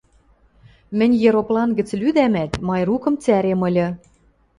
[0.97, 3.87] Мӹнь ероплан гӹц лӱдӓмӓт, Майрукым цӓрем ыльы: